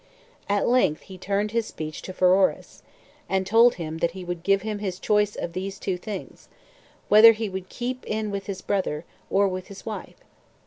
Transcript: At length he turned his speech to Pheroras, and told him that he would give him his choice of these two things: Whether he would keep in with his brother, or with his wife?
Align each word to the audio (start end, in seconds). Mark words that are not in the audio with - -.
At 0.49 0.67
length 0.67 1.01
he 1.03 1.19
turned 1.19 1.51
his 1.51 1.67
speech 1.67 2.01
to 2.01 2.11
Pheroras, 2.11 2.81
and 3.29 3.45
told 3.45 3.75
him 3.75 3.99
that 3.99 4.13
he 4.17 4.23
would 4.25 4.41
give 4.41 4.63
him 4.63 4.79
his 4.79 4.97
choice 4.99 5.35
of 5.35 5.53
these 5.53 5.77
two 5.77 5.95
things: 5.95 6.49
Whether 7.07 7.33
he 7.33 7.49
would 7.49 7.69
keep 7.69 8.03
in 8.07 8.31
with 8.31 8.47
his 8.47 8.63
brother, 8.63 9.05
or 9.29 9.47
with 9.47 9.67
his 9.67 9.85
wife? 9.85 10.17